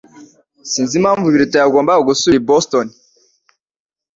Sinzi 0.71 0.93
impamvu 0.99 1.25
Biruta 1.33 1.57
yagombaga 1.59 2.07
gusubira 2.09 2.39
i 2.41 2.45
Boston 2.47 2.87